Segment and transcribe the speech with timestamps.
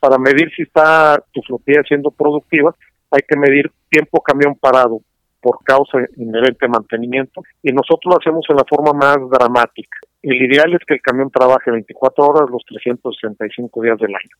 [0.00, 2.74] para medir si está tu flotilla siendo productiva,
[3.10, 5.02] hay que medir tiempo camión parado
[5.40, 9.98] por causa inherente de mantenimiento y nosotros lo hacemos en la forma más dramática.
[10.22, 14.36] El ideal es que el camión trabaje 24 horas los 365 días del año.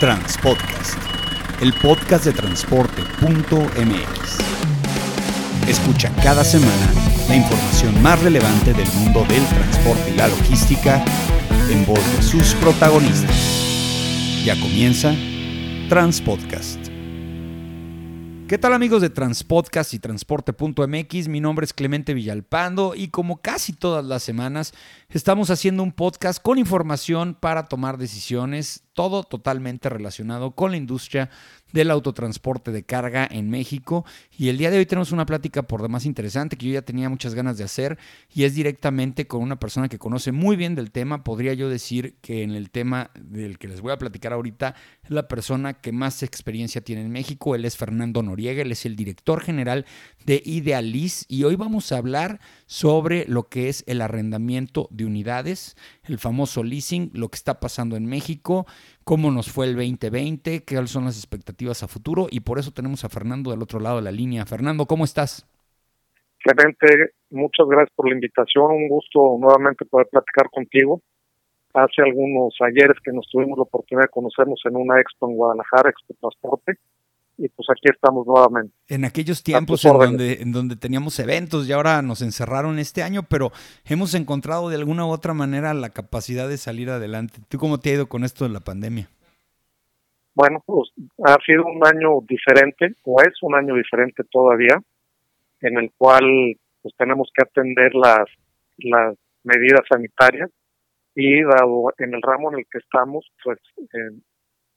[0.00, 0.98] Transpodcast,
[1.62, 4.38] el podcast de transporte.mx.
[5.68, 6.92] Escucha cada semana
[7.28, 11.02] la información más relevante del mundo del transporte y la logística
[11.70, 14.42] en voz de sus protagonistas.
[14.44, 15.14] Ya comienza
[15.88, 16.88] Transpodcast.
[18.48, 21.28] ¿Qué tal amigos de Transpodcast y Transporte.mx?
[21.28, 24.74] Mi nombre es Clemente Villalpando y como casi todas las semanas
[25.08, 31.30] estamos haciendo un podcast con información para tomar decisiones, todo totalmente relacionado con la industria
[31.72, 34.04] del autotransporte de carga en México.
[34.36, 37.08] Y el día de hoy tenemos una plática por demás interesante que yo ya tenía
[37.08, 37.98] muchas ganas de hacer
[38.32, 41.24] y es directamente con una persona que conoce muy bien del tema.
[41.24, 45.10] Podría yo decir que en el tema del que les voy a platicar ahorita es
[45.10, 47.54] la persona que más experiencia tiene en México.
[47.54, 49.86] Él es Fernando Noriega, él es el director general
[50.24, 55.76] de Idealis y hoy vamos a hablar sobre lo que es el arrendamiento de unidades,
[56.04, 58.66] el famoso leasing, lo que está pasando en México,
[59.04, 63.04] cómo nos fue el 2020, qué son las expectativas a futuro y por eso tenemos
[63.04, 64.46] a Fernando del otro lado de la línea.
[64.46, 65.46] Fernando, ¿cómo estás?
[66.38, 71.00] Clemente, muchas gracias por la invitación, un gusto nuevamente poder platicar contigo.
[71.74, 75.90] Hace algunos ayeres que nos tuvimos la oportunidad de conocernos en una expo en Guadalajara,
[75.90, 76.74] Expo Transporte,
[77.38, 78.74] y pues aquí estamos nuevamente.
[78.88, 83.22] En aquellos tiempos en donde, en donde teníamos eventos y ahora nos encerraron este año,
[83.22, 83.50] pero
[83.84, 87.40] hemos encontrado de alguna u otra manera la capacidad de salir adelante.
[87.48, 89.08] ¿Tú cómo te ha ido con esto de la pandemia?
[90.34, 90.90] Bueno, pues
[91.24, 94.80] ha sido un año diferente, o es un año diferente todavía,
[95.60, 96.24] en el cual
[96.80, 98.24] pues tenemos que atender las,
[98.78, 100.50] las medidas sanitarias
[101.14, 104.18] y dado en el ramo en el que estamos, pues eh,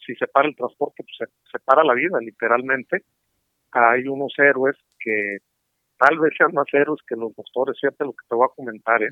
[0.06, 3.03] si se para el transporte, pues se, para la vida, literalmente.
[3.72, 5.39] Hay unos héroes que
[5.97, 9.03] tal vez sean más héroes que los doctores, fíjate lo que te voy a comentar,
[9.03, 9.09] ¿eh?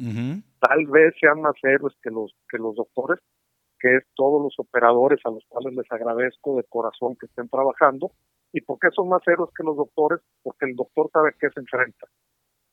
[0.59, 3.19] tal vez sean más héroes que los, que los doctores,
[3.79, 8.12] que es todos los operadores a los cuales les agradezco de corazón que estén trabajando.
[8.53, 10.22] ¿Y por qué son más héroes que los doctores?
[10.41, 12.07] Porque el doctor sabe qué se enfrenta.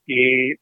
[0.07, 0.55] Y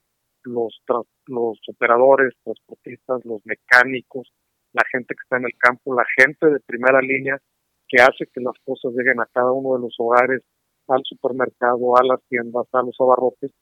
[0.45, 0.81] los,
[1.27, 4.33] los operadores, transportistas, los mecánicos,
[4.73, 7.41] la gente que está en el campo, la gente de primera línea
[7.89, 10.43] que hace que las cosas lleguen a cada uno de los hogares,
[10.89, 13.53] al supermercado, a las tiendas, a los abarrotes,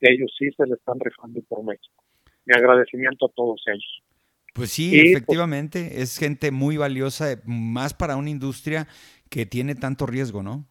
[0.00, 2.04] ellos sí se le están rifando por México.
[2.44, 4.02] Mi agradecimiento a todos ellos.
[4.54, 8.86] Pues sí, pues, efectivamente, es gente muy valiosa, más para una industria
[9.30, 10.66] que tiene tanto riesgo, ¿no?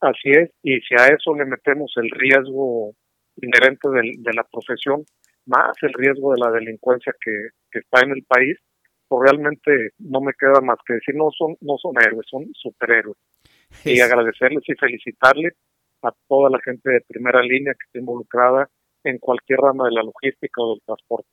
[0.00, 2.92] Así es, y si a eso le metemos el riesgo
[3.36, 5.04] inherente de, la profesión,
[5.46, 8.58] más el riesgo de la delincuencia que, que está en el país,
[9.12, 13.18] pues, realmente no me queda más que decir, no son, no son héroes, son superhéroes.
[13.84, 15.54] Y agradecerles y felicitarles
[16.02, 18.70] a toda la gente de primera línea que está involucrada
[19.04, 21.28] en cualquier rama de la logística o del transporte.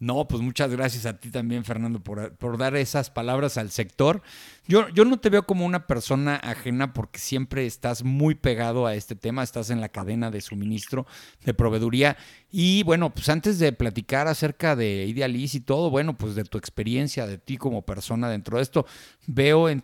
[0.00, 4.22] No, pues muchas gracias a ti también, Fernando, por, por, dar esas palabras al sector.
[4.68, 8.94] Yo, yo no te veo como una persona ajena porque siempre estás muy pegado a
[8.94, 11.04] este tema, estás en la cadena de suministro,
[11.44, 12.16] de proveeduría.
[12.52, 16.58] Y bueno, pues antes de platicar acerca de Idealis y todo, bueno, pues de tu
[16.58, 18.86] experiencia, de ti como persona dentro de esto,
[19.26, 19.82] veo en,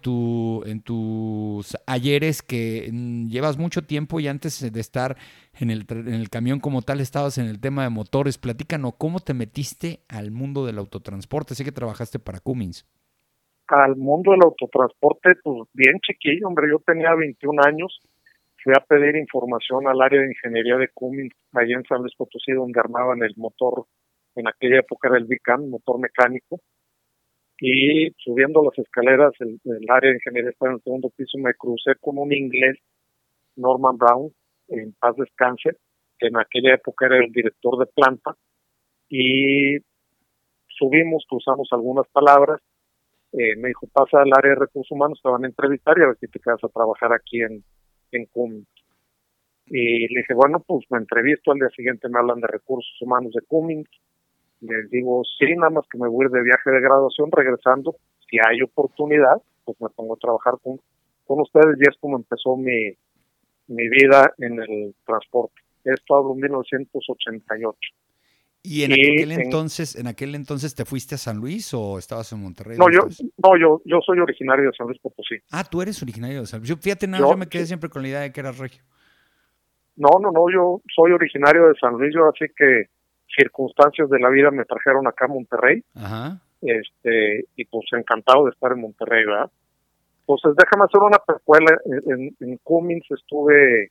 [0.67, 5.17] en tus ayeres que mm, llevas mucho tiempo y antes de estar
[5.61, 8.39] en el, en el camión como tal estabas en el tema de motores.
[8.39, 11.55] Platícanos, ¿cómo te metiste al mundo del autotransporte?
[11.55, 12.87] Sé que trabajaste para Cummins.
[13.69, 17.99] Al mundo del autotransporte, pues bien chiquillo, hombre, yo tenía 21 años,
[18.63, 22.53] fui a pedir información al área de ingeniería de Cummins, allá en San Luis Potosí,
[22.53, 23.87] donde armaban el motor,
[24.35, 26.61] en aquella época era el Bicam, motor mecánico,
[27.59, 31.55] y subiendo las escaleras, el, el área de ingeniería estaba en el segundo piso, me
[31.55, 32.77] crucé con un inglés,
[33.57, 34.31] Norman Brown,
[34.69, 35.77] en paz descanse,
[36.21, 38.37] en aquella época era el director de planta,
[39.09, 39.79] y
[40.69, 42.61] subimos, cruzamos algunas palabras,
[43.33, 46.07] eh, me dijo, pasa al área de recursos humanos, te van a entrevistar y a
[46.07, 47.65] ver si te quedas a trabajar aquí en,
[48.13, 48.69] en Cummins.
[49.67, 53.33] Y le dije, bueno, pues me entrevisto, al día siguiente me hablan de recursos humanos
[53.33, 53.89] de Cummins,
[54.61, 57.97] les digo, sí, nada más que me voy de viaje de graduación, regresando,
[58.31, 60.81] si hay oportunidad, pues me pongo a trabajar con,
[61.27, 62.95] con ustedes y es como empezó mi,
[63.67, 65.55] mi vida en el transporte.
[65.85, 67.79] Esto hablo en 1988.
[68.67, 72.41] ¿Y en aquel entonces, en aquel entonces te fuiste a San Luis o estabas en
[72.41, 72.79] Monterrey?
[72.79, 73.07] No, yo,
[73.43, 75.37] no, yo, yo soy originario de San Luis Potosí.
[75.51, 76.75] Ah, tú eres originario de San Luis.
[76.81, 78.83] fíjate, nada, yo, me quedé siempre con la idea de que eras regio.
[79.97, 82.89] No, no, no, yo soy originario de San Luis, yo así que
[83.37, 85.85] circunstancias de la vida me trajeron acá a Monterrey.
[85.95, 86.41] Ajá.
[86.63, 89.51] este y pues encantado de estar en Monterrey, ¿verdad?
[90.27, 91.79] Entonces déjame hacer una precuela.
[92.07, 93.91] En, en Cummins estuve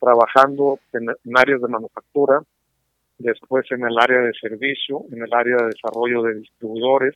[0.00, 2.40] trabajando en, áreas de manufactura,
[3.18, 7.14] después en el área de servicio, en el área de desarrollo de distribuidores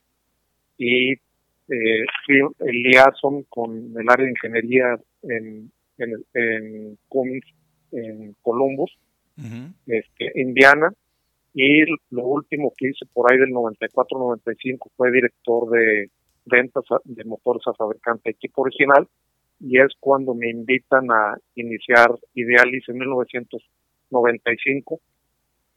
[0.79, 7.45] y eh, fui el liaison con el área de ingeniería en, en, en Cummins,
[7.93, 8.97] en Columbus,
[9.87, 10.93] este, Indiana,
[11.55, 16.11] y lo último que hice por ahí del 94-95 fue director de
[16.49, 19.07] ventas de motores a fabricante equipo original
[19.61, 25.01] y es cuando me invitan a iniciar Idealis en 1995,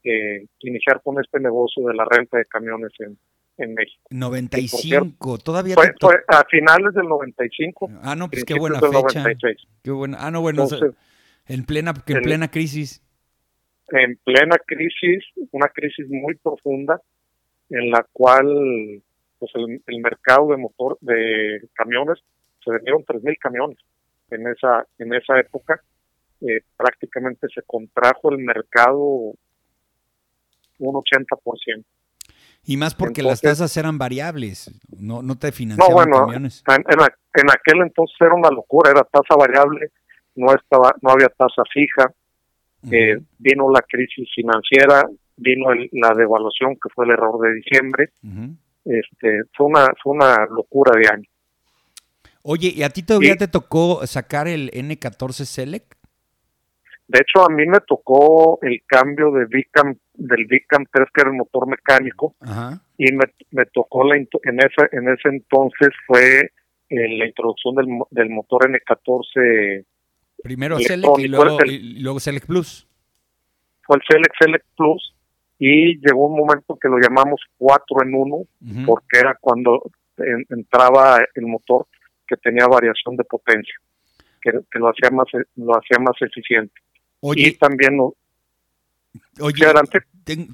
[0.03, 3.17] eh, iniciar con este negocio de la renta de camiones en,
[3.57, 4.03] en México.
[4.09, 5.93] 95, todavía fue,
[6.27, 7.89] a finales del 95.
[8.03, 9.25] Ah, no, pues qué buena fecha.
[9.83, 10.17] Qué buena.
[10.19, 10.67] Ah, no, bueno,
[11.47, 13.03] en plena en plena crisis.
[13.89, 17.01] En plena crisis, una crisis muy profunda
[17.69, 19.01] en la cual
[19.41, 22.19] pues el, el mercado de motor de camiones
[22.63, 23.77] se vendieron 3.000 camiones
[24.29, 25.81] en esa, en esa época.
[26.41, 29.33] Eh, prácticamente se contrajo el mercado
[30.77, 31.83] un 80%.
[32.63, 36.63] Y más porque las tasas eran variables, no, no te financiaban no, bueno, camiones.
[36.67, 39.89] En, en, aquel entonces era una locura, era tasa variable,
[40.35, 42.13] no estaba, no había tasa fija.
[42.91, 45.03] eh, vino la crisis financiera,
[45.37, 48.11] vino la devaluación que fue el error de diciembre.
[48.85, 51.29] Este, fue una, fue una locura de año.
[52.43, 55.93] Oye, ¿y a ti todavía te tocó sacar el N14 Select?
[57.07, 61.29] De hecho, a mí me tocó el cambio de Vicam, del Vicam 3, que era
[61.29, 62.35] el motor mecánico,
[62.97, 64.27] y me, me tocó la, en,
[64.59, 66.51] ese, en ese entonces fue
[66.89, 69.85] eh, la introducción del, del motor N14.
[70.41, 72.87] Primero Select y luego, y luego Select Plus.
[73.81, 75.13] Fue el Select Select Plus,
[75.63, 79.91] y llegó un momento que lo llamamos 4 en 1, porque era cuando
[80.49, 81.85] entraba el motor
[82.27, 83.75] que tenía variación de potencia,
[84.41, 85.27] que, lo hacía más
[85.57, 86.73] lo hacía más eficiente.
[87.19, 87.95] Oye, y también
[89.39, 89.67] Oye,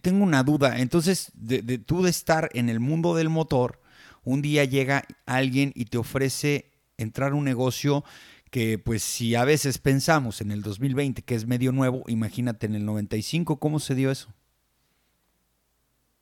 [0.01, 0.77] tengo una duda.
[0.77, 3.79] Entonces, de, de, tú de estar en el mundo del motor,
[4.25, 6.65] un día llega alguien y te ofrece
[6.97, 8.03] entrar a un negocio
[8.51, 12.75] que, pues, si a veces pensamos en el 2020 que es medio nuevo, imagínate en
[12.75, 14.33] el 95, ¿cómo se dio eso?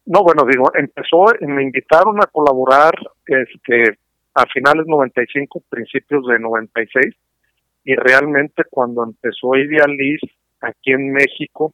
[0.05, 2.93] No, bueno, digo, empezó, me invitaron a colaborar
[3.25, 3.97] este,
[4.35, 7.15] a finales 95, principios de 96,
[7.85, 10.21] y realmente cuando empezó Idealis
[10.61, 11.73] aquí en México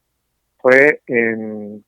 [0.59, 1.83] fue en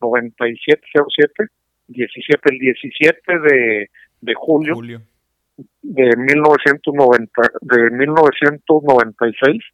[0.00, 1.44] 9707,
[1.88, 4.74] 17, el 17 de, de julio,
[5.82, 9.64] de 1990, de 1996,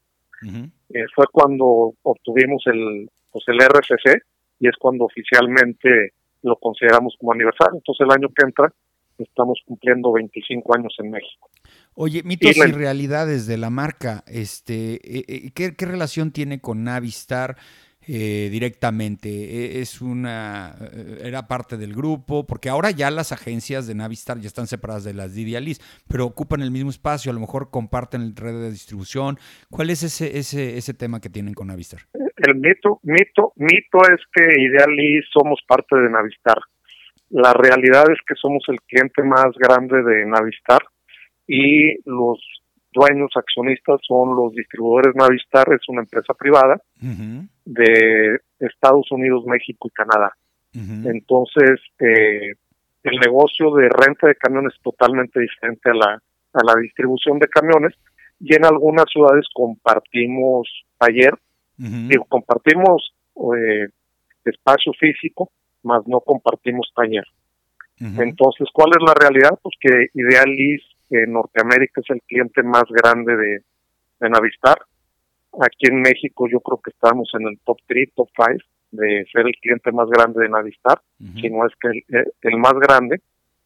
[0.91, 4.23] eh, fue cuando obtuvimos el, pues el RFC
[4.65, 7.77] y es cuando oficialmente lo consideramos como aniversario.
[7.77, 8.73] Entonces el año que entra
[9.19, 11.51] estamos cumpliendo 25 años en México.
[11.95, 16.83] Oye, mitos y, realidades de la marca, este, eh, eh, ¿qué, ¿qué, relación tiene con
[16.83, 17.57] Navistar
[18.06, 19.29] eh, directamente?
[19.29, 20.75] E, ¿Es una,
[21.23, 22.47] era parte del grupo?
[22.47, 26.27] Porque ahora ya las agencias de Navistar ya están separadas de las de Idealis, pero
[26.27, 29.39] ocupan el mismo espacio, a lo mejor comparten el red de distribución.
[29.71, 32.01] ¿Cuál es ese, ese, ese tema que tienen con Navistar?
[32.37, 36.59] El mito, mito, mito es que Idealis somos parte de Navistar
[37.35, 40.83] la realidad es que somos el cliente más grande de Navistar
[41.49, 42.39] y los
[42.94, 46.81] dueños accionistas son los distribuidores Navistar, es una empresa privada
[47.65, 50.32] de Estados Unidos, México y Canadá.
[50.72, 52.55] Entonces, eh,
[53.05, 56.22] el negocio de renta de camiones es totalmente diferente a la,
[56.53, 57.94] a la distribución de camiones
[58.41, 61.34] y en algunas ciudades compartimos taller,
[61.77, 63.15] digo, compartimos
[63.56, 63.89] eh,
[64.44, 65.51] espacio físico,
[65.82, 67.24] más no compartimos taller.
[68.01, 69.58] Entonces, ¿cuál es la realidad?
[69.63, 70.82] Pues que Idealis
[71.23, 73.63] en Norteamérica es el cliente más grande de,
[74.21, 74.79] de Navistar.
[75.61, 78.59] Aquí en México yo creo que estamos en el top 3, top 5
[78.91, 82.59] de ser el cliente más grande de Navistar, si no es que el, eh, el,
[82.59, 83.21] más grande,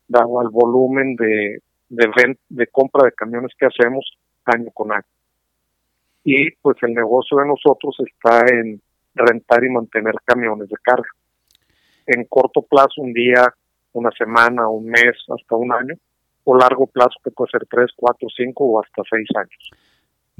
[0.06, 4.04] dado al volumen de, de, de compra de camiones que hacemos
[4.44, 5.04] año con año.
[6.24, 8.80] Y pues el negocio de nosotros está en
[9.14, 11.08] rentar y mantener camiones de carga
[12.08, 13.54] en corto plazo, un día,
[13.92, 15.94] una semana, un mes, hasta un año,
[16.50, 19.70] o largo plazo que puede ser tres, cuatro, cinco o hasta seis años.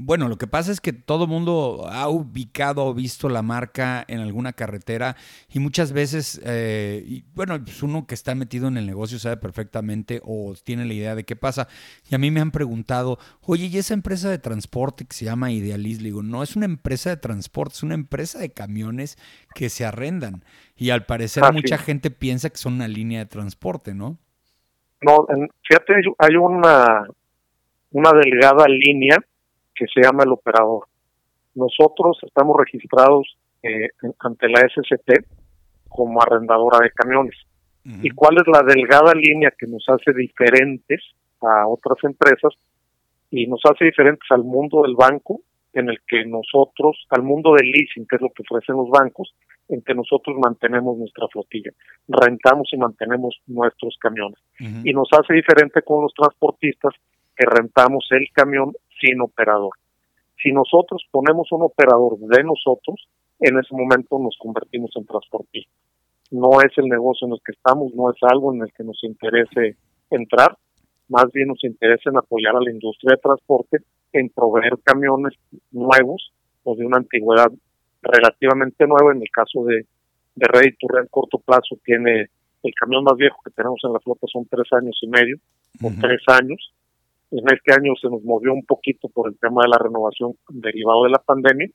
[0.01, 4.19] Bueno, lo que pasa es que todo mundo ha ubicado o visto la marca en
[4.19, 5.17] alguna carretera
[5.53, 9.35] y muchas veces, eh, y bueno, pues uno que está metido en el negocio sabe
[9.35, 11.67] perfectamente o tiene la idea de qué pasa.
[12.09, 15.51] Y a mí me han preguntado, oye, ¿y esa empresa de transporte que se llama
[15.51, 15.97] Idealis?
[15.97, 19.17] Le digo, no es una empresa de transporte, es una empresa de camiones
[19.53, 20.45] que se arrendan.
[20.77, 24.17] Y al parecer mucha gente piensa que son una línea de transporte, ¿no?
[25.01, 25.25] No,
[25.67, 27.05] fíjate, hay una,
[27.91, 29.17] una delgada línea
[29.73, 30.85] que se llama el operador.
[31.55, 33.89] Nosotros estamos registrados eh,
[34.19, 35.25] ante la SCT
[35.87, 37.35] como arrendadora de camiones.
[38.03, 41.01] ¿Y cuál es la delgada línea que nos hace diferentes
[41.41, 42.53] a otras empresas
[43.31, 45.41] y nos hace diferentes al mundo del banco
[45.73, 49.33] en el que nosotros, al mundo del leasing, que es lo que ofrecen los bancos,
[49.69, 51.71] en que nosotros mantenemos nuestra flotilla,
[52.07, 54.39] rentamos y mantenemos nuestros camiones.
[54.83, 56.93] Y nos hace diferente con los transportistas
[57.35, 59.71] que rentamos el camión sin operador.
[60.41, 63.07] Si nosotros ponemos un operador de nosotros,
[63.39, 65.73] en ese momento nos convertimos en transportistas.
[66.31, 69.03] No es el negocio en el que estamos, no es algo en el que nos
[69.03, 69.77] interese
[70.09, 70.57] entrar,
[71.07, 73.77] más bien nos interesa en apoyar a la industria de transporte
[74.13, 75.33] en proveer camiones
[75.71, 76.33] nuevos
[76.63, 77.51] o de una antigüedad
[78.01, 79.13] relativamente nueva.
[79.13, 79.85] En el caso de,
[80.35, 82.29] de to Rent, corto plazo tiene
[82.63, 85.37] el camión más viejo que tenemos en la flota son tres años y medio
[85.81, 86.73] o tres años.
[87.31, 91.03] En este año se nos movió un poquito por el tema de la renovación derivado
[91.03, 91.69] de la pandemia.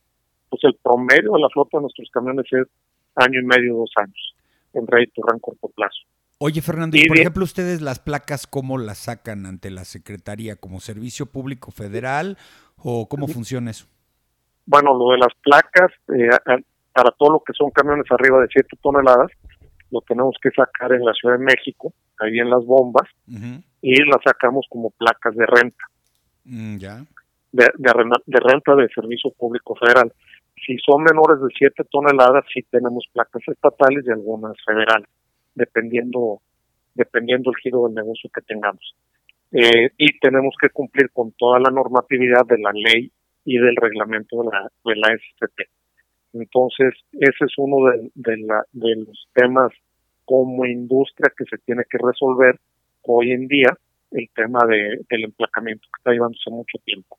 [0.49, 2.67] Pues el promedio de la flota de nuestros camiones es
[3.15, 4.35] año y medio, dos años
[4.73, 6.01] en to Rent corto plazo.
[6.37, 10.57] Oye, Fernando, y por ejemplo, ustedes las placas, ¿cómo las sacan ante la Secretaría?
[10.57, 12.37] ¿Como Servicio Público Federal
[12.77, 13.87] o cómo funciona eso?
[14.65, 16.29] Bueno, lo de las placas, eh,
[16.93, 19.31] para todo lo que son camiones arriba de 7 toneladas,
[19.91, 23.07] lo tenemos que sacar en la Ciudad de México, ahí en las bombas,
[23.81, 25.85] y las sacamos como placas de renta.
[26.45, 27.05] Mm, ya.
[27.51, 30.11] De, de, renta de Servicio Público Federal.
[30.65, 35.07] Si son menores de 7 toneladas, sí tenemos placas estatales y algunas federales
[35.55, 36.41] dependiendo
[36.93, 38.95] dependiendo el giro del negocio que tengamos.
[39.51, 43.11] Eh, y tenemos que cumplir con toda la normatividad de la ley
[43.45, 45.69] y del reglamento de la, de la SCP.
[46.33, 49.71] Entonces, ese es uno de, de, la, de los temas
[50.25, 52.59] como industria que se tiene que resolver
[53.03, 53.77] hoy en día,
[54.11, 57.17] el tema de, del emplacamiento que está llevándose mucho tiempo.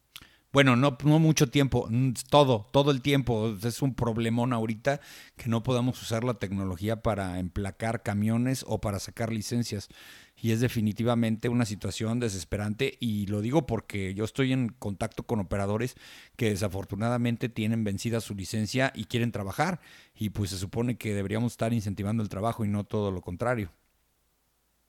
[0.57, 3.55] Bueno, no, no mucho tiempo, mm, todo, todo el tiempo.
[3.63, 5.01] Es un problemón ahorita
[5.37, 9.91] que no podamos usar la tecnología para emplacar camiones o para sacar licencias.
[10.35, 15.41] Y es definitivamente una situación desesperante y lo digo porque yo estoy en contacto con
[15.41, 15.95] operadores
[16.39, 19.81] que desafortunadamente tienen vencida su licencia y quieren trabajar
[20.15, 23.69] y pues se supone que deberíamos estar incentivando el trabajo y no todo lo contrario.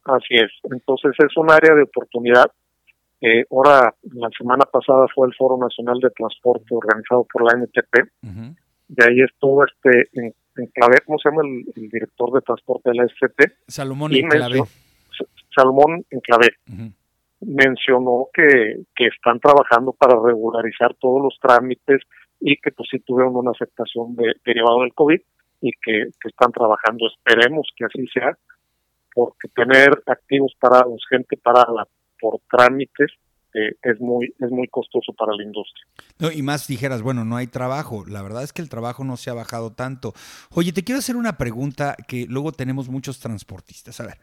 [0.05, 2.53] Así es, entonces es un área de oportunidad
[3.21, 8.09] eh, ahora, la semana pasada fue el Foro Nacional de Transporte organizado por la NTP,
[8.89, 10.33] y ahí estuvo este en,
[10.73, 13.51] clave, ¿cómo se llama el, director de transporte de la SCT?
[13.67, 14.61] Salomón Enclavé.
[15.55, 16.49] Salomón Enclavé.
[17.41, 22.01] Mencionó que, que están trabajando para regularizar todos los trámites
[22.39, 25.19] y que pues sí tuvieron una aceptación de, derivado del COVID
[25.61, 27.07] y que, que están trabajando.
[27.07, 28.35] Esperemos que así sea,
[29.13, 31.87] porque tener activos parados, gente parada
[32.19, 33.11] por trámites
[33.53, 35.85] eh, es muy es muy costoso para la industria.
[36.19, 38.05] No, y más dijeras, bueno, no hay trabajo.
[38.07, 40.13] La verdad es que el trabajo no se ha bajado tanto.
[40.51, 43.99] Oye, te quiero hacer una pregunta que luego tenemos muchos transportistas.
[43.99, 44.17] A ver,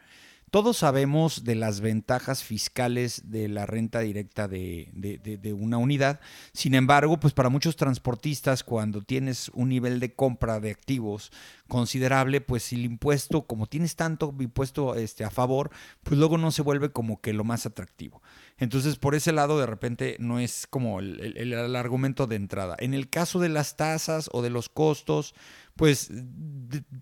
[0.51, 6.19] todos sabemos de las ventajas fiscales de la renta directa de, de, una unidad.
[6.53, 11.31] Sin embargo, pues para muchos transportistas, cuando tienes un nivel de compra de activos
[11.67, 15.71] considerable, pues el impuesto, como tienes tanto impuesto este, a favor,
[16.03, 18.21] pues luego no se vuelve como que lo más atractivo.
[18.57, 22.75] Entonces, por ese lado, de repente no es como el, argumento de entrada.
[22.79, 25.35] En el caso de las tasas o de los costos,
[25.75, 26.09] pues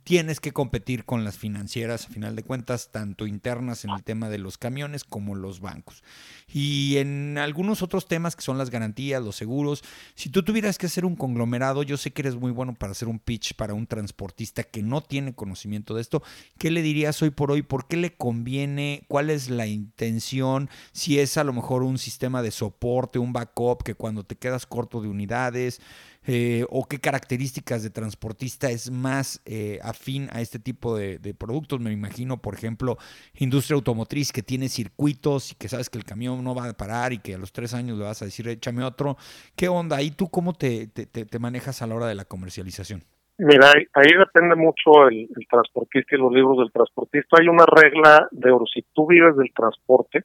[0.03, 4.29] tienes que competir con las financieras, a final de cuentas, tanto internas en el tema
[4.29, 6.03] de los camiones como los bancos.
[6.51, 9.83] Y en algunos otros temas que son las garantías, los seguros,
[10.15, 13.07] si tú tuvieras que hacer un conglomerado, yo sé que eres muy bueno para hacer
[13.07, 16.23] un pitch para un transportista que no tiene conocimiento de esto,
[16.57, 17.61] ¿qué le dirías hoy por hoy?
[17.61, 19.05] ¿Por qué le conviene?
[19.07, 20.67] ¿Cuál es la intención?
[20.93, 25.01] Si es lo mejor un sistema de soporte, un backup, que cuando te quedas corto
[25.01, 25.81] de unidades,
[26.25, 31.81] eh, o qué características de transportista es más eh, afín a este tipo de, productos.
[31.81, 32.97] Me imagino, por ejemplo,
[33.35, 37.11] industria automotriz que tiene circuitos y que sabes que el camión no va a parar
[37.11, 39.17] y que a los tres años le vas a decir, échame otro.
[39.55, 40.01] ¿Qué onda?
[40.01, 43.03] ¿Y tú cómo te, te, manejas a la hora de la comercialización?
[43.37, 47.37] Mira, ahí, depende mucho el, el, transportista y los libros del transportista.
[47.41, 48.65] Hay una regla de oro.
[48.71, 50.23] Si tú vives del transporte,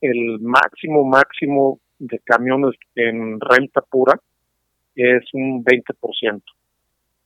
[0.00, 4.20] el máximo, máximo de camiones en renta pura
[4.94, 6.42] es un 20%.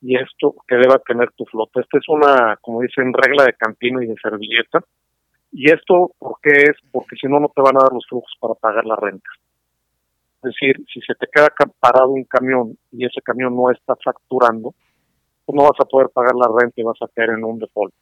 [0.02, 1.80] Y esto que deba tener tu flota.
[1.80, 4.80] Esta es una, como dicen, regla de campino y de servilleta.
[5.52, 6.76] Y esto, ¿por qué es?
[6.90, 9.28] Porque si no, no te van a dar los flujos para pagar la renta.
[10.42, 11.48] Es decir, si se te queda
[11.78, 14.74] parado un camión y ese camión no está facturando,
[15.44, 17.94] pues no vas a poder pagar la renta y vas a caer en un default.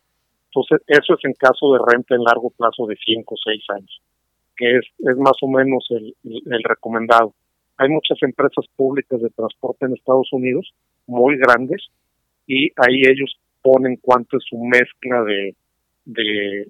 [0.46, 4.00] Entonces, eso es en caso de renta en largo plazo de 5 o 6 años,
[4.60, 7.32] que es, es más o menos el, el, recomendado.
[7.78, 10.74] Hay muchas empresas públicas de transporte en Estados Unidos,
[11.06, 11.88] muy grandes,
[12.46, 15.56] y ahí ellos ponen cuánto es su mezcla de,
[16.04, 16.66] de,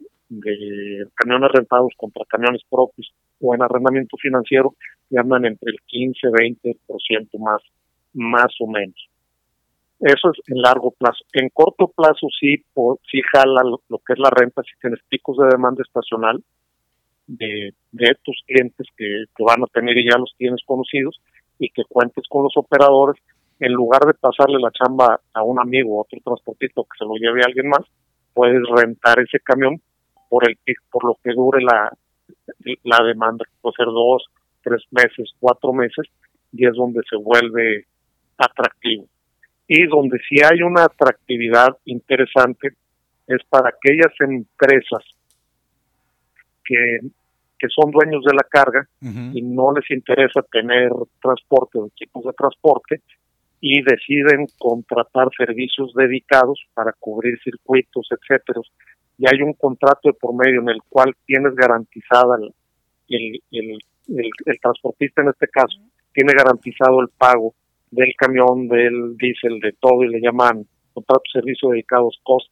[1.16, 4.76] camiones rentados contra camiones propios o en arrendamiento financiero,
[5.10, 7.60] y andan entre el 15-20% más,
[8.12, 9.08] más o menos.
[9.98, 11.24] Eso es en largo plazo.
[11.32, 12.62] En corto plazo sí,
[13.10, 16.40] sí jala lo, que es la renta si tienes picos de demanda estacional
[17.30, 21.20] de, de tus clientes que, van a tener y ya los tienes conocidos
[21.58, 23.20] y que cuentes con los operadores
[23.60, 27.14] en lugar de pasarle la chamba a un amigo o otro transportito que se lo
[27.16, 27.84] lleve a alguien más,
[28.32, 29.80] puedes rentar ese camión
[30.28, 30.56] por el
[30.90, 31.92] por lo que dure la,
[32.84, 34.24] la demanda, puede ser dos,
[34.62, 36.06] tres meses, cuatro meses,
[36.52, 37.86] y es donde se vuelve
[38.38, 39.06] atractivo.
[39.68, 42.70] Y donde sí hay una atractividad interesante
[43.26, 45.04] es para aquellas empresas
[46.64, 46.98] que,
[47.60, 50.90] que son dueños de la carga y no les interesa tener
[51.20, 53.02] transporte o equipos de transporte
[53.60, 58.60] y deciden contratar servicios dedicados para cubrir circuitos, etcétera.
[59.18, 62.38] Y hay un contrato de por medio en el cual tienes garantizada
[63.08, 65.78] el, el, el transportista en este caso,
[66.14, 67.54] tiene garantizado el pago
[67.90, 70.64] del camión, del diésel, de todo, y le llaman
[70.94, 72.50] contrato de servicio dedicados cost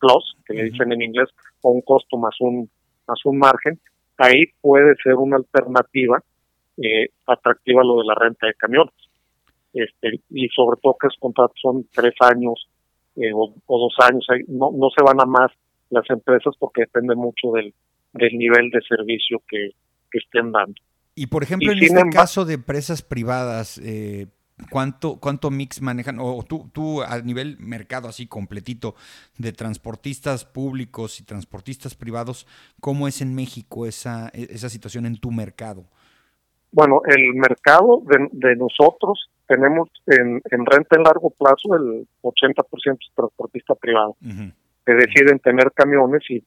[0.00, 1.28] plus, que le dicen en inglés,
[1.62, 2.68] o un costo más un,
[3.06, 3.80] más un margen,
[4.18, 6.22] ahí puede ser una alternativa
[6.76, 8.94] eh, atractiva lo de la renta de camiones.
[9.72, 12.68] Este, y sobre todo que esos contratos son tres años
[13.16, 15.50] eh, o, dos años, no, no se van a más
[15.90, 17.74] las empresas porque depende mucho del,
[18.12, 19.70] del nivel de servicio que,
[20.10, 20.74] que estén dando.
[21.14, 24.26] Y por ejemplo, en este caso de empresas privadas, eh,
[24.70, 26.18] ¿Cuánto, ¿Cuánto mix manejan?
[26.20, 28.94] O tú, tú a nivel mercado así completito
[29.38, 32.46] de transportistas públicos y transportistas privados,
[32.80, 35.84] ¿cómo es en México esa, esa situación en tu mercado?
[36.72, 38.02] Bueno, el mercado
[38.32, 44.16] de, nosotros tenemos en, renta en largo plazo el 80% es transportista privado,
[44.86, 46.42] que deciden tener camiones y,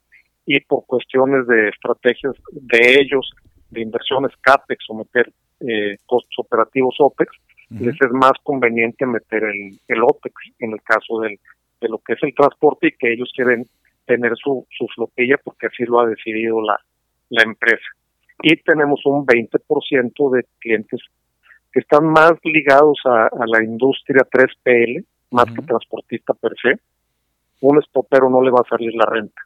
[0.47, 3.29] y por cuestiones de estrategias de ellos,
[3.69, 7.31] de inversiones CAPEX o meter eh, costos operativos OPEX,
[7.79, 11.39] les es más conveniente meter el, el OPEX en el caso del,
[11.81, 13.67] de lo que es el transporte y que ellos quieren
[14.05, 16.79] tener su, su flotilla porque así lo ha decidido la,
[17.29, 17.85] la empresa.
[18.41, 21.01] Y tenemos un 20% de clientes
[21.71, 26.79] que están más ligados a, la industria 3PL, más que transportista per se.
[27.61, 29.41] Un estopero no le va a salir la renta.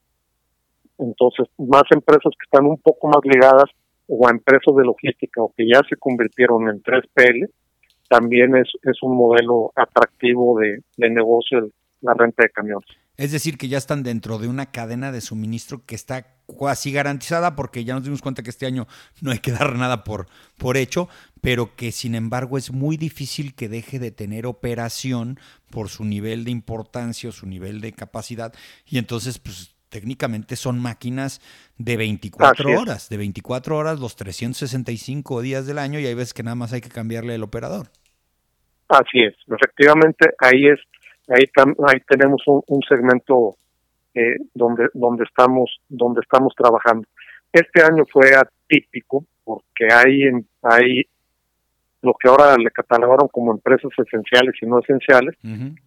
[0.97, 3.69] Entonces, más empresas que están un poco más ligadas
[4.07, 7.49] o a empresas de logística o que ya se convirtieron en 3PL,
[8.09, 11.69] también es, es un modelo atractivo de, negocio
[12.01, 12.87] la renta de camiones.
[13.17, 16.25] Es decir, que ya están dentro de una cadena de suministro que está
[16.57, 18.87] casi garantizada porque ya nos dimos cuenta que este año
[19.21, 21.09] no hay que dar nada por, por hecho,
[21.41, 25.37] pero que sin embargo es muy difícil que deje de tener operación
[25.69, 28.53] por su nivel de importancia o su nivel de capacidad
[28.85, 31.41] y entonces pues técnicamente son máquinas
[31.77, 36.43] de 24 horas, de 24 horas los 365 días del año y hay veces que
[36.43, 37.87] nada más hay que cambiarle el operador.
[38.87, 40.79] Así es, efectivamente ahí es
[41.27, 41.45] ahí
[41.87, 43.55] ahí tenemos un, segmento
[44.15, 47.07] eh, donde donde estamos donde estamos trabajando.
[47.51, 50.23] Este año fue atípico porque hay
[50.63, 51.03] hay
[52.01, 55.35] lo que ahora le catalogaron como empresas esenciales y no esenciales,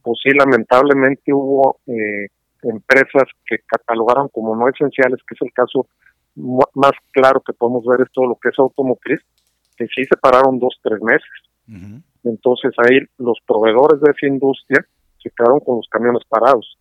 [0.03, 2.29] pues sí lamentablemente hubo eh,
[2.62, 5.87] empresas que catalogaron como no esenciales, que es el caso
[6.35, 9.20] más claro que podemos ver es todo lo que es automotriz,
[9.77, 11.29] que sí se pararon dos, tres meses.
[12.25, 14.85] Entonces ahí los proveedores de esa industria
[15.22, 16.79] se quedaron con los camiones parados,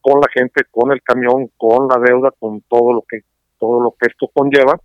[0.00, 3.20] con la gente, con el camión, con la deuda, con todo lo que
[3.58, 4.80] todo lo que esto conlleva.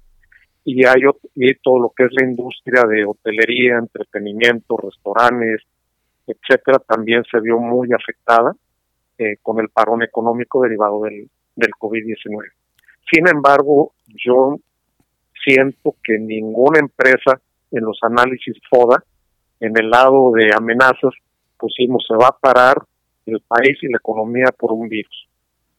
[0.68, 1.02] Y hay
[1.36, 5.62] y todo lo que es la industria de hotelería, entretenimiento, restaurantes,
[6.26, 8.56] etcétera, también se vio muy afectada
[9.18, 12.52] eh, con el parón económico derivado del, del COVID-19.
[13.12, 14.58] Sin embargo, yo
[15.44, 17.40] siento que ninguna empresa
[17.72, 19.04] en los análisis FODA,
[19.60, 21.14] en el lado de amenazas,
[21.58, 22.78] pusimos se va a parar
[23.26, 25.28] el país y la economía por un virus.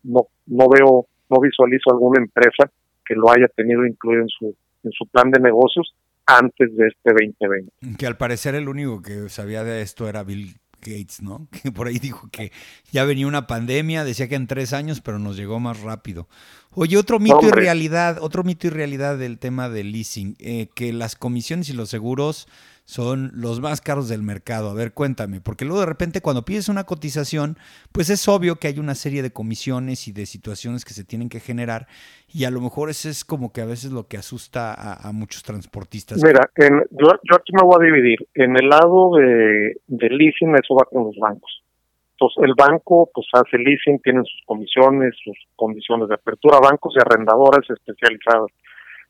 [0.03, 2.71] No, no veo, no visualizo alguna empresa
[3.05, 5.95] que lo haya tenido incluido en su, en su plan de negocios
[6.27, 7.97] antes de este 2020.
[7.99, 11.49] Que al parecer el único que sabía de esto era Bill Gates, ¿no?
[11.63, 12.53] Que por ahí dijo que
[12.93, 16.29] ya venía una pandemia, decía que en tres años, pero nos llegó más rápido.
[16.71, 20.93] Oye, otro mito y realidad, otro mito y realidad del tema del leasing, eh, que
[20.93, 22.49] las comisiones y los seguros
[22.87, 24.71] son los más caros del mercado.
[24.71, 27.59] A ver, cuéntame, porque luego de repente cuando pides una cotización,
[27.93, 31.29] pues es obvio que hay una serie de comisiones y de situaciones que se tienen
[31.29, 31.89] que generar
[32.33, 35.43] y a lo mejor eso es como que a veces lo que asusta a, muchos
[35.43, 36.23] transportistas.
[36.23, 36.49] Mira,
[36.91, 38.19] yo, aquí me voy a dividir.
[38.35, 41.65] En el lado de, de leasing, eso va con los bancos.
[42.13, 47.01] Entonces, el banco pues hace leasing, tienen sus comisiones, sus condiciones de apertura, bancos y
[47.01, 48.51] arrendadoras especializadas.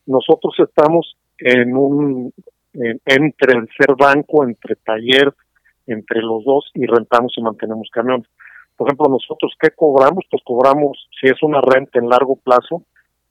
[0.06, 2.32] Nosotros estamos en un
[3.04, 5.34] entre el ser banco, entre taller,
[5.86, 8.26] entre los dos y rentamos y mantenemos camiones.
[8.76, 10.24] Por ejemplo, nosotros qué cobramos?
[10.30, 12.82] Pues cobramos, si es una renta en largo plazo,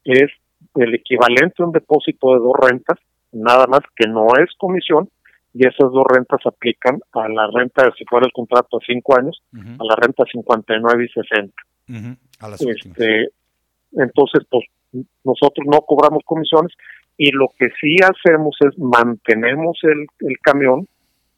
[0.03, 0.31] es
[0.75, 2.99] el equivalente a un depósito de dos rentas,
[3.31, 5.09] nada más que no es comisión,
[5.53, 9.41] y esas dos rentas aplican a la renta, si fuera el contrato a cinco años,
[9.53, 11.53] a la renta 59 y 60.
[12.59, 13.29] este,
[13.93, 14.65] entonces, pues
[15.23, 16.73] nosotros no cobramos comisiones
[17.17, 20.87] y lo que sí hacemos es mantenemos el, el camión,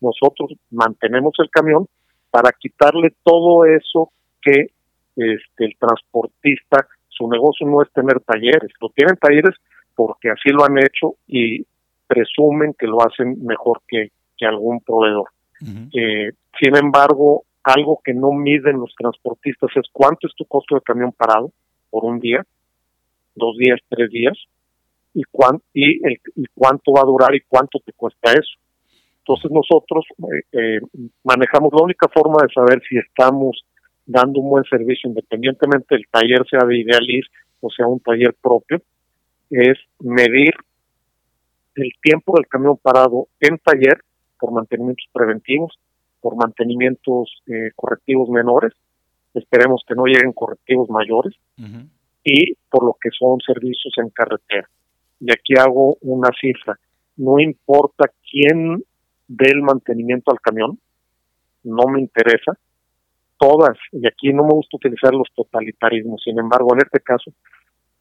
[0.02, 1.88] nosotros mantenemos el camión
[2.32, 4.12] para quitarle todo eso
[4.42, 4.72] que
[5.16, 9.56] este el transportista, su negocio no es tener talleres, lo tienen talleres
[9.96, 11.66] porque así lo han hecho y
[12.06, 15.30] presumen que lo hacen mejor que, que algún proveedor.
[15.94, 20.82] eh, sin embargo, algo que no miden los transportistas es cuánto es tu costo de
[20.82, 21.52] camión parado
[21.90, 22.46] por un día,
[23.36, 24.38] dos días, tres días,
[25.18, 28.54] y, cuán, y, el, y cuánto va a durar y cuánto te cuesta eso.
[29.20, 30.80] Entonces nosotros eh, eh,
[31.24, 33.66] manejamos la única forma de saber si estamos
[34.06, 37.26] dando un buen servicio, independientemente del taller sea de Idealis
[37.62, 38.80] o sea un taller propio,
[39.50, 40.54] es medir
[41.76, 44.00] el tiempo del camión parado en taller
[44.40, 45.80] por mantenimientos preventivos,
[46.22, 48.74] por mantenimientos eh, correctivos menores,
[49.34, 51.34] esperemos que no lleguen correctivos mayores,
[52.24, 54.70] y por lo que son servicios en carretera
[55.20, 56.78] y aquí hago una cifra,
[57.18, 58.84] no importa quién
[59.28, 60.80] dé el mantenimiento al camión,
[61.64, 62.58] no me interesa,
[63.38, 67.32] todas, y aquí no me gusta utilizar los totalitarismos, sin embargo, en este caso,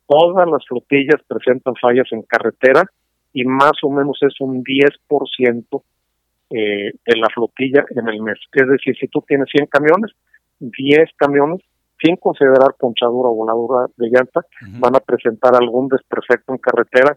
[0.07, 2.85] todas las flotillas presentan fallas en carretera
[3.33, 5.83] y más o menos es un 10%
[6.51, 8.39] eh, de la flotilla en el mes.
[8.53, 10.13] Es decir, si tú tienes 100 camiones,
[10.61, 11.61] 10 camiones
[12.01, 14.41] sin considerar ponchadura o voladura de llanta,
[14.79, 17.17] van a presentar algún desperfecto en carretera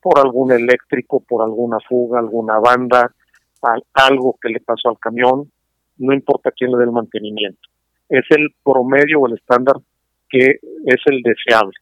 [0.00, 3.12] por algún eléctrico, por alguna fuga, alguna banda,
[3.94, 5.50] algo que le pasó al camión,
[5.98, 7.60] no importa quién le dé el mantenimiento.
[8.08, 9.76] Es el promedio o el estándar
[10.28, 11.74] que es el deseable.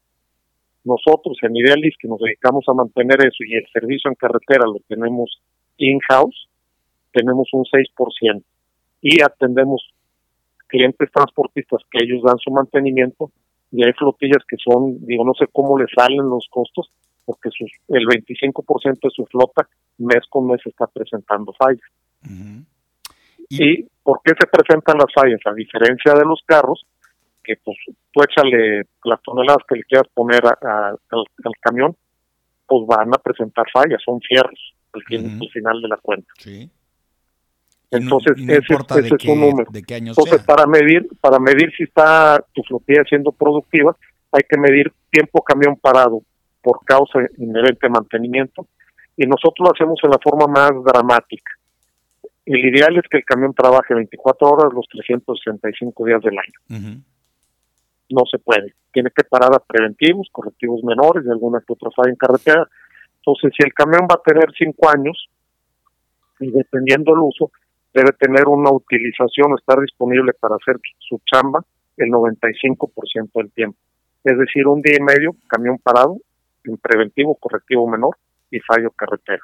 [0.85, 4.81] Nosotros en Idealis, que nos dedicamos a mantener eso y el servicio en carretera lo
[4.87, 5.41] tenemos
[5.79, 6.49] in-house,
[7.13, 8.43] tenemos un 6%
[9.01, 9.94] y atendemos
[10.75, 13.31] clientes transportistas que ellos dan su mantenimiento
[13.71, 16.91] y hay flotillas que son, digo, no sé cómo le salen los costos,
[17.25, 21.89] porque sus, el 25% de su flota mes con mes está presentando fallas.
[23.51, 23.87] ¿Y?
[24.03, 25.41] por qué se presentan las fallas?
[25.45, 26.85] A diferencia de los carros,
[27.43, 27.77] que pues
[28.11, 30.99] tú échale las toneladas que le quieras poner al,
[31.61, 31.95] camión,
[32.67, 36.29] pues van a presentar fallas, son fierros al, final de la cuenta.
[36.39, 36.69] Sí.
[37.97, 39.69] Entonces, ese, es un número.
[39.73, 43.97] Entonces, para medir, para medir si está tu flotilla siendo productiva,
[44.33, 46.23] hay que medir tiempo camión parado
[46.63, 48.67] por causa inherente de mantenimiento,
[49.17, 51.53] y nosotros lo hacemos en la forma más dramática.
[52.47, 57.01] El ideal es que el camión trabaje 24 horas los 365 días del año.
[58.11, 58.75] No se puede.
[58.93, 62.69] Tiene que parar a preventivos, correctivos menores y alguna que otra falla en carretera.
[63.17, 65.29] Entonces, si el camión va a tener 5 años,
[66.41, 67.51] y dependiendo del uso,
[67.95, 71.65] debe tener una utilización, estar disponible para hacer su chamba
[71.97, 73.79] el 95% del tiempo.
[74.25, 76.17] Es decir, un día y medio, camión parado,
[76.65, 78.17] en preventivo, correctivo menor
[78.51, 79.43] y fallo carretera.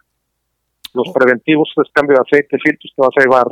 [0.93, 1.13] Los oh.
[1.13, 3.47] preventivos es cambio de aceite, filtros, te vas a llevar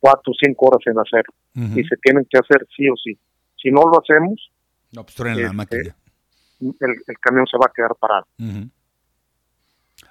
[0.00, 3.18] cuatro o cinco horas en hacer y se tienen que hacer sí o sí.
[3.60, 4.50] Si no lo hacemos,
[4.92, 5.96] no, pues la este, máquina.
[6.60, 8.26] El, camión se va a quedar parado.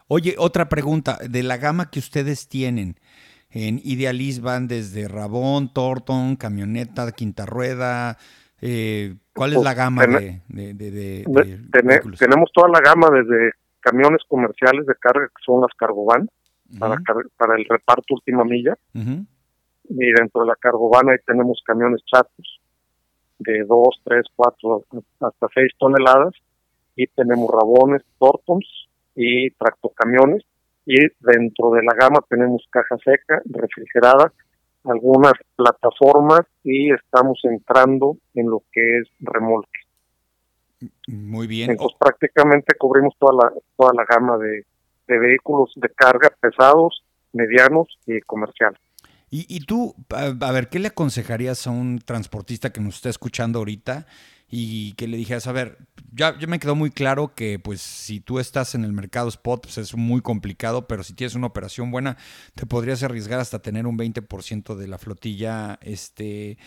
[0.07, 2.95] Oye, otra pregunta, de la gama que ustedes tienen,
[3.59, 8.17] en Idealis van desde Rabón, Torton, camioneta, quinta rueda.
[8.61, 10.41] Eh, ¿Cuál es la gama de,
[12.19, 16.29] Tenemos toda la gama desde camiones comerciales de carga que son las Cargovan
[16.77, 16.97] para,
[17.35, 18.77] para el reparto última milla.
[18.93, 22.59] Y dentro de la Cargovan ahí tenemos camiones chatos
[23.39, 24.85] de 2, 3, 4,
[25.21, 26.33] hasta 6 toneladas.
[26.95, 28.67] Y tenemos rabones, tortons
[29.15, 30.43] y tractocamiones
[30.87, 34.31] y dentro de la gama tenemos caja seca, refrigerada,
[34.85, 39.81] algunas plataformas y estamos entrando en lo que es remolque.
[41.07, 41.71] Muy bien.
[41.71, 44.65] Entonces prácticamente cubrimos toda la toda la gama de,
[45.07, 48.79] vehículos de carga pesados, medianos y comerciales.
[49.29, 53.59] Y, y tú, a, ver, ¿qué le aconsejarías a un transportista que nos está escuchando
[53.59, 54.05] ahorita
[54.49, 55.77] y que le dijeras, a ver,
[56.11, 59.63] ya, ya me quedó muy claro que pues si tú estás en el mercado spot,
[59.63, 62.17] pues es muy complicado, pero si tienes una operación buena,
[62.55, 66.57] te podrías arriesgar hasta tener un 20% de la flotilla, este,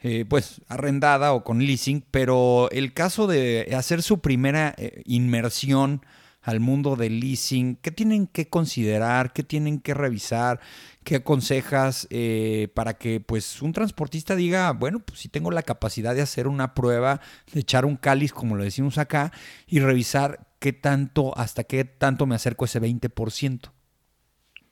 [0.00, 6.02] eh, pues arrendada o con leasing, pero el caso de hacer su primera eh, inmersión
[6.48, 9.34] al mundo del leasing, ¿qué tienen que considerar?
[9.34, 10.60] ¿Qué tienen que revisar?
[11.04, 16.14] ¿Qué aconsejas eh, para que pues un transportista diga, bueno, pues si tengo la capacidad
[16.14, 17.20] de hacer una prueba,
[17.52, 19.30] de echar un cáliz, como lo decimos acá,
[19.66, 23.70] y revisar qué tanto, hasta qué tanto me acerco a ese 20%?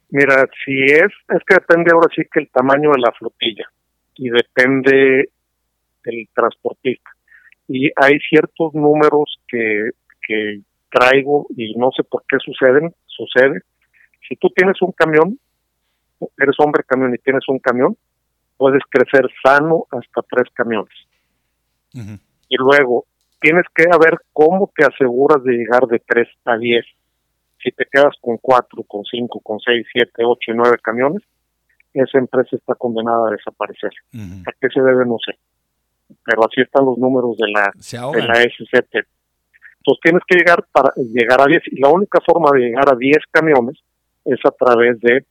[0.09, 3.71] Mira, si es, es que depende ahora sí que el tamaño de la flotilla
[4.15, 5.29] y depende
[6.05, 7.11] del transportista.
[7.69, 9.91] Y hay ciertos números que,
[10.27, 10.63] que
[10.97, 13.63] traigo y no sé por qué suceden, sucede.
[14.29, 15.39] Si tú tienes un camión,
[16.39, 17.97] eres hombre camión y tienes un camión,
[18.57, 20.95] puedes crecer sano hasta tres camiones.
[22.49, 23.07] Y luego
[23.41, 26.85] tienes que ver cómo te aseguras de llegar de tres a diez.
[27.63, 31.23] Si te quedas con cuatro, con cinco, con seis, siete, ocho y nueve camiones,
[31.95, 33.93] esa empresa está condenada a desaparecer.
[34.47, 35.07] ¿A qué se debe?
[35.07, 35.39] No sé.
[36.25, 37.73] Pero así están los números de la,
[38.13, 39.09] de la SCT.
[39.87, 42.97] Entonces tienes que llegar para llegar a 10 y la única forma de llegar a
[42.97, 43.79] 10 camiones
[44.25, 45.25] es a través de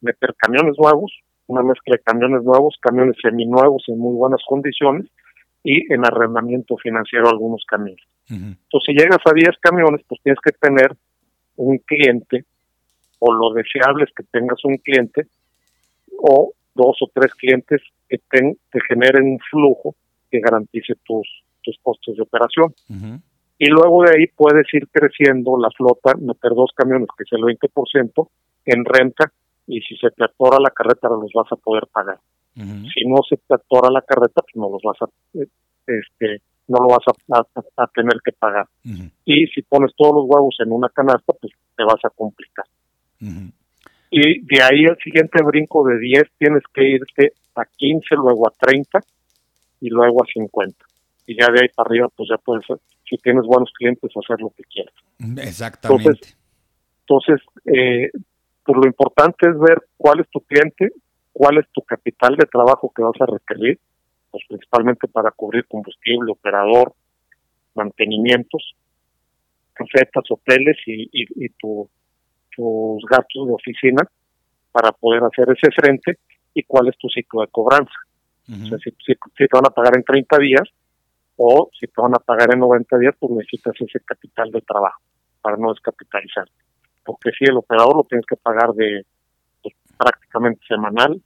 [0.00, 1.12] meter camiones nuevos,
[1.48, 5.06] una mezcla de camiones nuevos, camiones seminuevos en muy buenas condiciones
[5.64, 8.04] y en arrendamiento financiero algunos camiones.
[8.30, 10.94] Entonces si llegas a 10 camiones, pues tienes que tener
[11.56, 12.44] un cliente
[13.18, 15.26] o lo deseable es que tengas un cliente
[16.18, 19.96] o dos o tres clientes que te, te generen un flujo
[20.30, 21.26] que garantice tus,
[21.62, 22.72] tus costos de operación
[23.58, 27.42] y luego de ahí puedes ir creciendo la flota, meter dos camiones, que es el
[27.42, 28.28] 20%,
[28.66, 29.32] en renta,
[29.66, 32.18] y si se te atora la carreta los vas a poder pagar.
[32.54, 35.06] Si no se te atora la carreta, pues no los vas a,
[35.86, 37.04] este, no lo vas
[37.76, 38.66] a, tener que pagar.
[39.24, 42.66] Y si pones todos los huevos en una canasta, pues te vas a complicar.
[44.10, 48.52] Y de ahí el siguiente brinco de 10 tienes que irte a 15, luego a
[48.58, 49.00] 30
[49.80, 50.88] y luego a 50
[51.28, 52.64] y ya de ahí para arriba, pues ya puedes,
[53.08, 54.94] si tienes buenos clientes, hacer lo que quieras.
[55.46, 56.04] Exactamente.
[56.04, 56.36] Entonces,
[57.00, 58.10] entonces eh,
[58.64, 60.92] pues lo importante es ver cuál es tu cliente,
[61.32, 63.78] cuál es tu capital de trabajo que vas a requerir,
[64.30, 66.92] pues principalmente para cubrir combustible, operador,
[67.74, 68.74] mantenimientos,
[69.74, 71.88] recetas, hoteles y, y, tu,
[72.54, 74.02] tus gastos de oficina
[74.72, 76.18] para poder hacer ese frente
[76.52, 77.94] y cuál es tu ciclo de cobranza.
[78.50, 80.68] o sea, si, si, te van a pagar en 30 días,
[81.38, 85.00] o si te van a pagar en 90 días, pues necesitas ese capital de trabajo
[85.40, 86.48] para no descapitalizar.
[87.04, 89.06] Porque si el operador lo tienes que pagar de
[89.62, 91.22] pues, prácticamente semanal,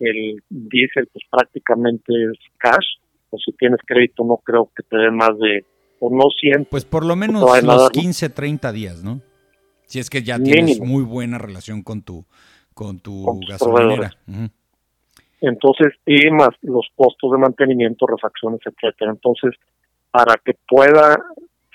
[0.00, 2.98] el diésel pues prácticamente es cash,
[3.30, 5.64] o si tienes crédito no creo que te dé más de,
[6.00, 6.66] o no 100.
[6.66, 9.20] Pues por lo menos los 15, 30 días, ¿no?
[9.86, 12.26] Si es que ya tienes muy buena relación con tu,
[12.74, 14.10] con tu gasolinera.
[15.42, 19.10] Entonces, y más los costos de mantenimiento, refacciones, etcétera.
[19.10, 19.58] Entonces,
[20.10, 21.18] para que pueda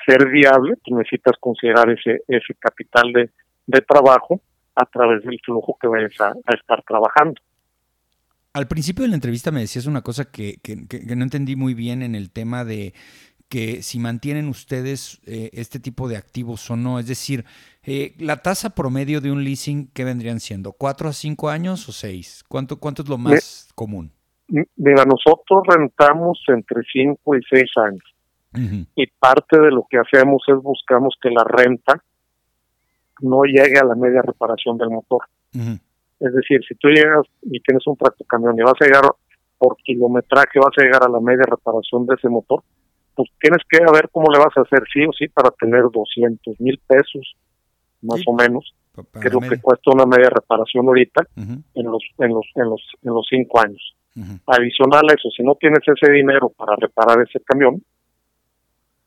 [0.06, 3.30] ser viable, tú necesitas considerar ese, ese capital de,
[3.66, 4.40] de trabajo
[4.74, 7.42] a través del flujo que vayas a, estar trabajando.
[8.54, 11.74] Al principio de la entrevista me decías una cosa que, que, que, no entendí muy
[11.74, 12.94] bien en el tema de
[13.50, 17.00] que si mantienen ustedes eh, este tipo de activos o no.
[17.00, 17.46] Es decir,
[17.84, 20.74] eh, la tasa promedio de un leasing, ¿qué vendrían siendo?
[20.74, 22.44] ¿Cuatro a cinco años o seis?
[22.48, 24.12] ¿Cuánto, cuánto es lo más común?
[24.48, 28.04] Mira, nosotros rentamos entre cinco y seis años.
[28.96, 32.02] Y parte de lo que hacemos es buscamos que la renta
[33.22, 35.22] no llegue a la media reparación del motor.
[35.54, 37.96] Es decir, si tú llegas y tienes un
[38.28, 39.04] camión y vas a llegar
[39.60, 42.64] por kilometraje, vas a llegar a la media reparación de ese motor,
[43.18, 46.62] pues tienes que ver cómo le vas a hacer sí o sí para tener 200
[46.62, 47.36] mil pesos,
[48.04, 48.76] más o menos,
[49.20, 52.82] que es lo que cuesta una media reparación ahorita en los en los en los
[53.02, 53.96] en los cinco años.
[54.46, 57.84] Adicional a eso, si no tienes ese dinero para reparar ese camión,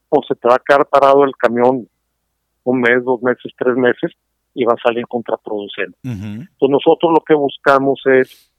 [0.09, 1.89] pues se te va a quedar parado el camión
[2.65, 4.11] un mes, dos meses, tres meses
[4.55, 5.97] y va a salir contraproducente.
[6.03, 8.51] Entonces nosotros lo que buscamos es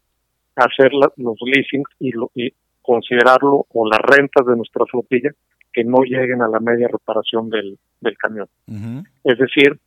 [0.55, 5.31] hacer los leasings y, lo, y considerarlo o las rentas de nuestra flotilla
[5.71, 8.47] que no lleguen a la media reparación del, del camión.
[9.23, 9.79] Es decir,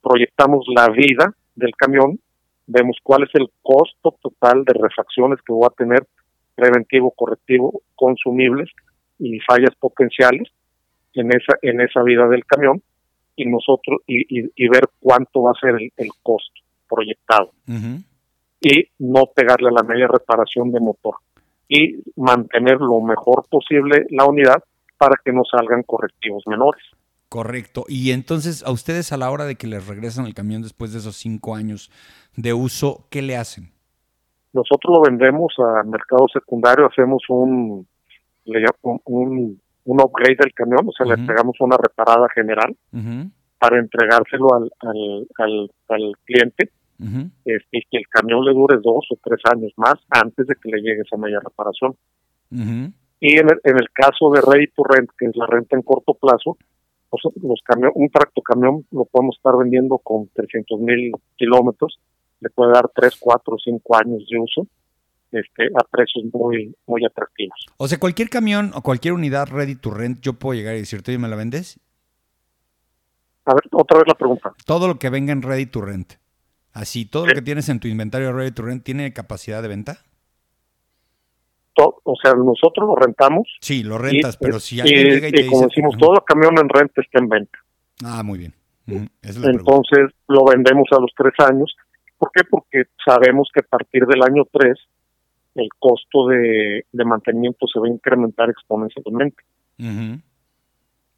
[0.00, 2.18] proyectamos la vida del camión,
[2.66, 6.06] vemos cuál es el costo total de refacciones que va a tener
[6.54, 8.70] preventivo, correctivo, consumibles
[9.18, 10.48] y fallas potenciales
[11.14, 12.82] en esa en esa vida del camión
[13.36, 17.50] y nosotros y, y, ver cuánto va a ser el, costo proyectado.
[18.60, 21.16] Y no pegarle a la media reparación de motor
[21.68, 24.62] y mantener lo mejor posible la unidad
[24.98, 26.82] para que no salgan correctivos menores.
[27.28, 27.84] Correcto.
[27.88, 31.00] Y entonces, a ustedes a la hora de que les regresan el camión después de
[31.00, 31.90] esos cinco años
[32.36, 33.72] de uso, ¿qué le hacen?
[34.52, 37.88] Nosotros lo vendemos al mercado secundario, hacemos un,
[39.04, 42.76] un, un upgrade del camión, o sea, le entregamos una reparada general
[43.58, 49.18] para entregárselo al, al, al, cliente este, y que el camión le dure dos o
[49.22, 51.96] tres años más antes de que le llegue esa media reparación.
[53.20, 55.82] Y en el, en el caso de Ready to Rent, que es la renta en
[55.82, 56.56] corto plazo,
[57.10, 61.98] pues, los camión, un tractocamión lo podemos estar vendiendo con 300 mil kilómetros,
[62.40, 64.66] le puede dar 3, 4, 5 años de uso
[65.32, 67.66] este, a precios muy, muy atractivos.
[67.76, 71.12] O sea, cualquier camión o cualquier unidad ready to rent, yo puedo llegar y decirte,
[71.12, 71.80] oye, ¿me la vendes?
[73.44, 74.52] A ver, otra vez la pregunta.
[74.64, 76.14] Todo lo que venga en ready to rent.
[76.74, 79.98] Así, todo lo que tienes en tu inventario ready to rent, ¿tiene capacidad de venta?
[81.76, 83.48] o sea, nosotros lo rentamos.
[83.60, 86.68] Sí, lo rentas, pero si alguien llega y, te como decimos, todo el camión en
[86.68, 87.58] renta está en venta.
[88.04, 88.54] Ah, muy bien.
[88.86, 91.74] Entonces lo vendemos a los tres años.
[92.18, 92.44] ¿Por qué?
[92.44, 94.78] Porque sabemos que a partir del año tres
[95.54, 99.42] el costo de, mantenimiento se va a incrementar exponencialmente.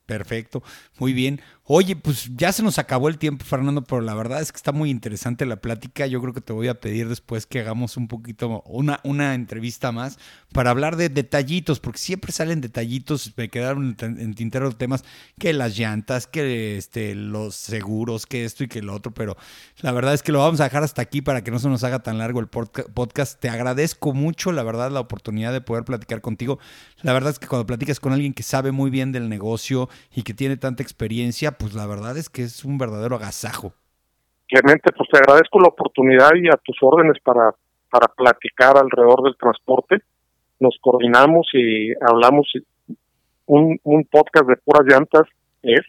[0.07, 0.62] Perfecto,
[0.99, 1.40] muy bien.
[1.69, 4.71] Oye, pues ya se nos acabó el tiempo, Fernando, pero la verdad es que está
[4.71, 6.07] muy interesante la plática.
[6.07, 9.91] Yo creo que te voy a pedir después que hagamos un poquito, una, una entrevista
[9.91, 10.17] más
[10.53, 15.03] para hablar de detallitos, porque siempre salen detallitos, me quedaron en, tintero temas,
[15.41, 19.37] que las llantas, que este, los seguros, que esto y que lo otro, pero
[19.81, 21.83] la verdad es que lo vamos a dejar hasta aquí para que no se nos
[21.83, 23.41] haga tan largo el podcast.
[23.41, 26.61] Te agradezco mucho, la verdad, la oportunidad de poder platicar contigo.
[27.03, 30.23] La verdad es que cuando platicas con alguien que sabe muy bien del negocio y
[30.23, 33.73] que tiene tanta experiencia, pues la verdad es que es un verdadero agasajo.
[34.49, 37.55] Clemente, pues te agradezco la oportunidad y a tus órdenes para,
[37.90, 39.99] para platicar alrededor del transporte.
[40.61, 42.47] Nos coordinamos y hablamos.
[43.47, 45.23] Un, un podcast de puras llantas
[45.62, 45.83] es,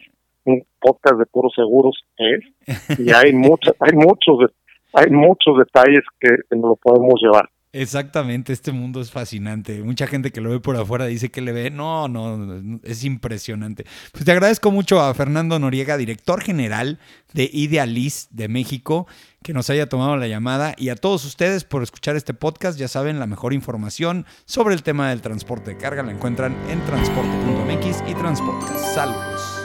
[0.44, 4.52] un podcast de puros seguros es, y hay muchos, hay muchos,
[4.92, 7.48] hay muchos detalles que nos lo podemos llevar.
[7.72, 9.82] Exactamente, este mundo es fascinante.
[9.82, 11.70] Mucha gente que lo ve por afuera dice que le ve.
[11.70, 13.84] No, no, es impresionante.
[14.12, 16.98] Pues te agradezco mucho a Fernando Noriega, director general
[17.34, 19.06] de Idealis de México,
[19.42, 22.78] que nos haya tomado la llamada y a todos ustedes por escuchar este podcast.
[22.78, 26.82] Ya saben, la mejor información sobre el tema del transporte de carga la encuentran en
[26.86, 28.80] transporte.mx y Transportes.
[28.94, 29.57] Saludos.